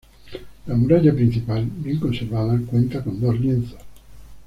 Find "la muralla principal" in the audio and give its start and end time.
0.65-1.63